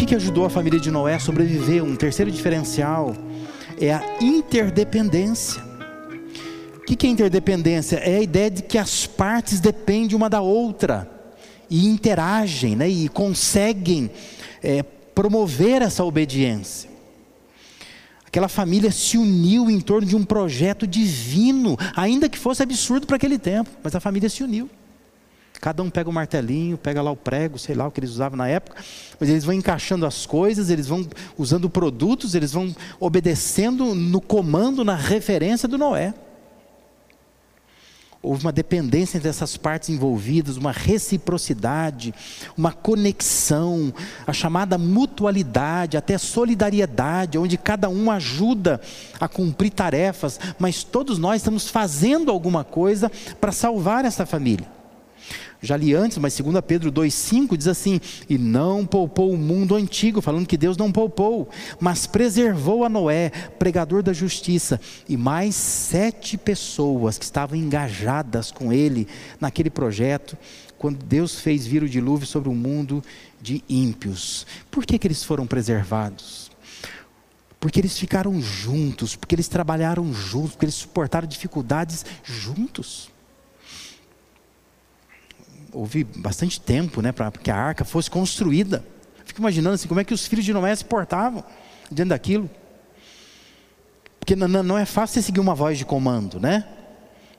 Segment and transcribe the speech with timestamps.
[0.00, 1.84] que, que ajudou a família de Noé a sobreviver?
[1.84, 3.14] Um terceiro diferencial
[3.78, 5.62] é a interdependência.
[6.78, 7.98] O que, que é interdependência?
[7.98, 11.06] É a ideia de que as partes dependem uma da outra
[11.68, 12.88] e interagem, né?
[12.88, 14.10] E conseguem
[14.62, 16.88] é, promover essa obediência.
[18.26, 23.16] Aquela família se uniu em torno de um projeto divino, ainda que fosse absurdo para
[23.16, 24.70] aquele tempo, mas a família se uniu.
[25.60, 28.10] Cada um pega o um martelinho, pega lá o prego, sei lá o que eles
[28.10, 28.82] usavam na época,
[29.18, 31.06] mas eles vão encaixando as coisas, eles vão
[31.36, 36.14] usando produtos, eles vão obedecendo no comando, na referência do Noé.
[38.22, 42.14] Houve uma dependência entre essas partes envolvidas, uma reciprocidade,
[42.56, 43.92] uma conexão,
[44.26, 48.80] a chamada mutualidade, até solidariedade, onde cada um ajuda
[49.18, 54.79] a cumprir tarefas, mas todos nós estamos fazendo alguma coisa para salvar essa família
[55.62, 60.20] já li antes, mas 2 Pedro 2,5 diz assim: E não poupou o mundo antigo,
[60.20, 66.38] falando que Deus não poupou, mas preservou a Noé, pregador da justiça, e mais sete
[66.38, 69.06] pessoas que estavam engajadas com ele
[69.38, 70.36] naquele projeto,
[70.78, 73.04] quando Deus fez vir o dilúvio sobre o mundo
[73.40, 74.46] de ímpios.
[74.70, 76.50] Por que, que eles foram preservados?
[77.58, 83.10] Porque eles ficaram juntos, porque eles trabalharam juntos, porque eles suportaram dificuldades juntos
[85.72, 88.84] houve bastante tempo né, para que a arca fosse construída.
[89.24, 91.44] Fico imaginando assim, como é que os filhos de Noé se portavam
[91.90, 92.50] diante daquilo.
[94.18, 96.66] Porque não, não é fácil você seguir uma voz de comando, né?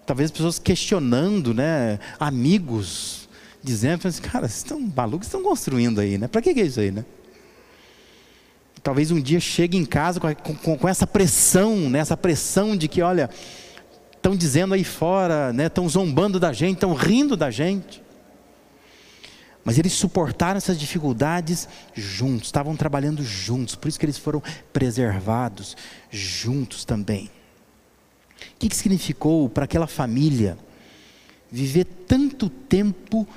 [0.05, 1.99] Talvez as pessoas questionando, né?
[2.19, 3.29] Amigos,
[3.63, 6.27] dizendo, assim, cara, vocês estão malucos, estão construindo aí, né?
[6.27, 7.05] Para que, é isso aí, né?
[8.83, 11.99] Talvez um dia chegue em casa com, com, com essa pressão, né?
[11.99, 13.29] essa pressão de que, olha,
[14.15, 15.89] estão dizendo aí fora, estão né?
[15.89, 18.01] zombando da gente, estão rindo da gente.
[19.63, 24.41] Mas eles suportaram essas dificuldades juntos, estavam trabalhando juntos, por isso que eles foram
[24.73, 25.77] preservados
[26.09, 27.29] juntos também.
[28.55, 30.57] O que, que significou para aquela família
[31.51, 33.27] viver tanto tempo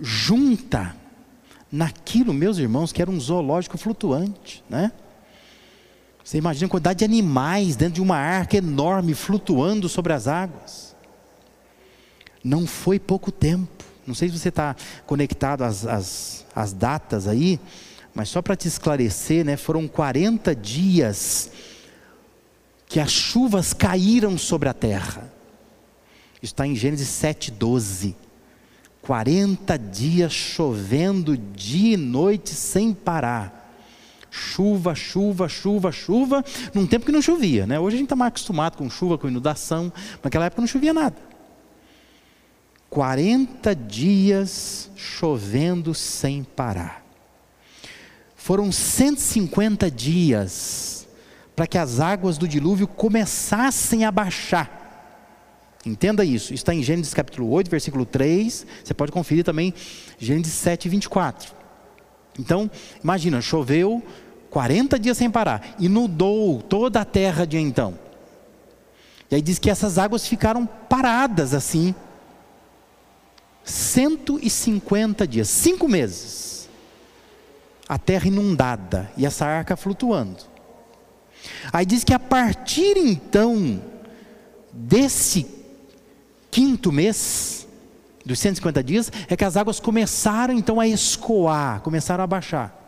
[0.00, 0.96] junta
[1.70, 4.92] naquilo, meus irmãos, que era um zoológico flutuante, né?
[6.24, 10.96] Você imagina a quantidade de animais dentro de uma arca enorme flutuando sobre as águas.
[12.42, 13.84] Não foi pouco tempo.
[14.06, 14.76] Não sei se você está
[15.06, 17.58] conectado às, às, às datas aí,
[18.14, 21.50] mas só para te esclarecer, né, foram 40 dias
[22.86, 25.32] que as chuvas caíram sobre a terra.
[26.40, 28.14] Está em Gênesis 7,12.
[29.02, 33.62] 40 dias chovendo dia e noite sem parar.
[34.30, 37.78] Chuva, chuva, chuva, chuva, num tempo que não chovia, né?
[37.78, 39.92] Hoje a gente está mais acostumado com chuva, com inundação,
[40.22, 41.16] naquela época não chovia nada.
[42.94, 47.04] 40 dias chovendo sem parar.
[48.36, 51.08] Foram 150 dias
[51.56, 54.80] para que as águas do dilúvio começassem a baixar.
[55.84, 58.64] Entenda isso, está em Gênesis capítulo 8, versículo 3.
[58.84, 59.74] Você pode conferir também
[60.16, 61.52] Gênesis 7, 24.
[62.38, 62.70] Então,
[63.02, 64.04] imagina, choveu
[64.50, 67.98] 40 dias sem parar, inundou toda a terra de então.
[69.32, 71.92] E aí diz que essas águas ficaram paradas assim,
[73.64, 76.68] 150 dias, cinco meses,
[77.88, 80.44] a terra inundada e essa arca flutuando.
[81.72, 83.82] Aí diz que a partir então
[84.72, 85.46] desse
[86.50, 87.66] quinto mês,
[88.24, 92.80] dos 150 dias, é que as águas começaram então a escoar, começaram a baixar.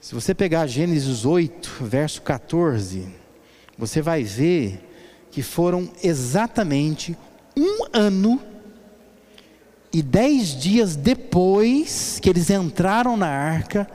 [0.00, 3.08] Se você pegar Gênesis 8, verso 14,
[3.78, 4.88] você vai ver
[5.30, 7.16] que foram exatamente
[7.56, 8.40] um ano
[9.92, 13.88] e dez dias depois que eles entraram na arca,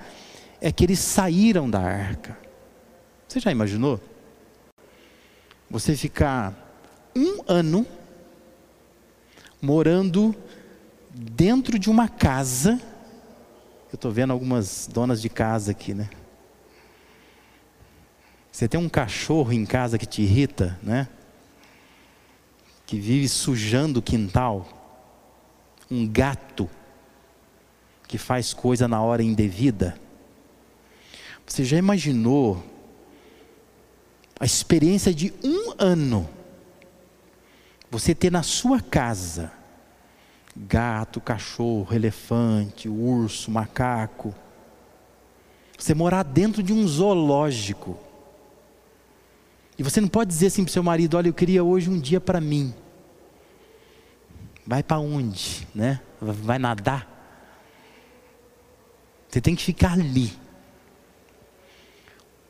[0.62, 2.38] é que eles saíram da arca.
[3.28, 4.00] Você já imaginou?
[5.70, 6.54] Você ficar
[7.16, 7.86] um ano
[9.62, 10.36] morando
[11.10, 12.80] dentro de uma casa.
[13.92, 16.10] Eu estou vendo algumas donas de casa aqui, né?
[18.52, 21.08] Você tem um cachorro em casa que te irrita, né?
[22.88, 24.68] Que vive sujando o quintal,
[25.92, 26.68] um gato
[28.08, 30.00] que faz coisa na hora indevida.
[31.46, 32.64] Você já imaginou
[34.40, 36.28] a experiência de um ano
[37.92, 39.52] você ter na sua casa
[40.56, 44.34] gato, cachorro, elefante, urso, macaco.
[45.78, 47.98] Você morar dentro de um zoológico.
[49.78, 52.00] E você não pode dizer assim para o seu marido: olha, eu queria hoje um
[52.00, 52.74] dia para mim.
[54.66, 55.68] Vai para onde?
[55.74, 56.02] Né?
[56.20, 57.16] Vai nadar?
[59.30, 60.34] Você tem que ficar ali.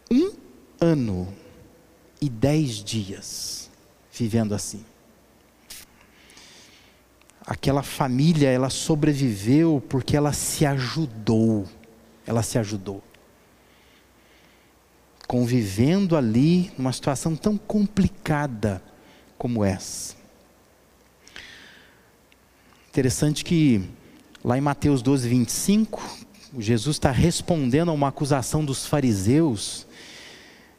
[0.10, 0.34] Um
[0.80, 1.34] ano
[2.22, 3.70] e dez dias
[4.12, 4.84] vivendo assim.
[7.46, 11.66] Aquela família, ela sobreviveu porque ela se ajudou.
[12.26, 13.04] Ela se ajudou.
[15.28, 18.82] Convivendo ali numa situação tão complicada
[19.38, 20.16] como essa.
[22.90, 23.84] Interessante que
[24.44, 26.02] lá em Mateus 12, 25,
[26.58, 29.86] Jesus está respondendo a uma acusação dos fariseus,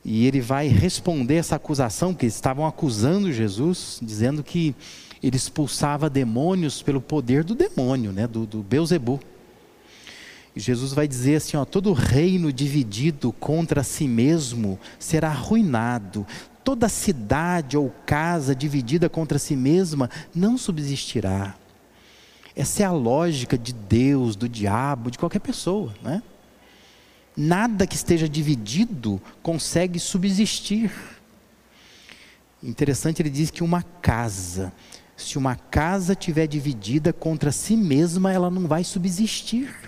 [0.05, 4.75] e ele vai responder essa acusação, que eles estavam acusando Jesus, dizendo que
[5.23, 9.21] ele expulsava demônios pelo poder do demônio, né, do, do Beuzebu.
[10.59, 16.27] Jesus vai dizer assim: ó, todo reino dividido contra si mesmo será arruinado,
[16.65, 21.55] toda cidade ou casa dividida contra si mesma não subsistirá.
[22.57, 26.23] Essa é a lógica de Deus, do diabo, de qualquer pessoa, né?
[27.37, 30.91] Nada que esteja dividido consegue subsistir.
[32.61, 34.73] Interessante, ele diz que uma casa,
[35.17, 39.88] se uma casa tiver dividida contra si mesma, ela não vai subsistir.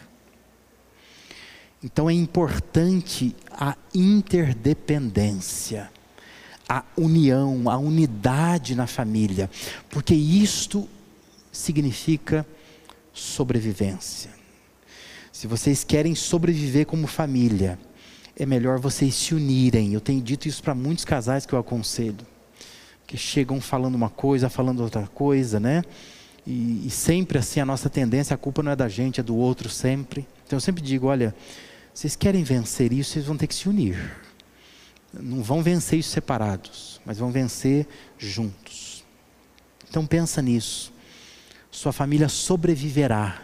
[1.82, 5.90] Então é importante a interdependência,
[6.68, 9.50] a união, a unidade na família,
[9.88, 10.86] porque isto
[11.50, 12.46] significa
[13.12, 14.30] sobrevivência.
[15.32, 17.78] Se vocês querem sobreviver como família,
[18.36, 19.94] é melhor vocês se unirem.
[19.94, 22.26] Eu tenho dito isso para muitos casais que eu aconselho,
[23.06, 25.82] que chegam falando uma coisa, falando outra coisa, né?
[26.46, 29.36] E, e, sempre assim a nossa tendência, a culpa não é da gente, é do
[29.36, 30.26] outro sempre.
[30.46, 31.34] Então eu sempre digo, olha,
[31.92, 34.16] vocês querem vencer isso, vocês vão ter que se unir.
[35.12, 37.86] Não vão vencer isso separados, mas vão vencer
[38.18, 39.04] juntos.
[39.88, 40.92] Então pensa nisso
[41.70, 43.42] sua família sobreviverá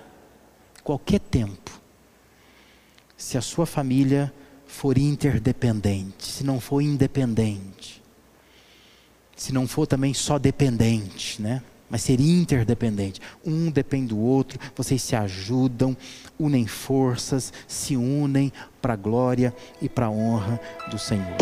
[0.83, 1.81] qualquer tempo,
[3.17, 4.33] se a sua família
[4.67, 8.03] for interdependente, se não for independente,
[9.37, 11.63] se não for também só dependente, né?
[11.89, 13.21] Mas ser interdependente.
[13.45, 15.97] Um depende do outro, vocês se ajudam,
[16.39, 18.53] unem forças, se unem
[18.83, 20.61] para a glória e para a honra
[20.91, 21.37] do Senhor.